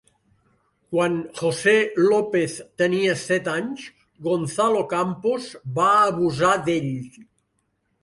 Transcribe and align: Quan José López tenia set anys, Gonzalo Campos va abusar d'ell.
Quan 0.95 1.19
José 1.41 1.75
López 2.05 2.57
tenia 2.83 3.19
set 3.27 3.51
anys, 3.55 3.87
Gonzalo 4.31 4.83
Campos 4.97 5.55
va 5.81 5.95
abusar 6.11 6.61
d'ell. 6.69 6.95